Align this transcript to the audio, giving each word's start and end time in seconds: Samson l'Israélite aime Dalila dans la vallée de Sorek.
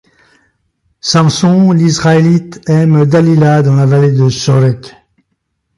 Samson 0.99 1.73
l'Israélite 1.73 2.67
aime 2.67 3.05
Dalila 3.05 3.61
dans 3.61 3.75
la 3.75 3.85
vallée 3.85 4.13
de 4.13 4.29
Sorek. 4.29 4.95